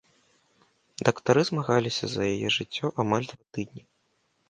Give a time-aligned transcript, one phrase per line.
[1.09, 3.83] Дактары змагаліся за яе жыццё амаль два тыдні.